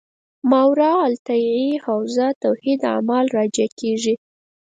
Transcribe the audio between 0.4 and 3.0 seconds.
ماورا الطبیعي حوزه توحید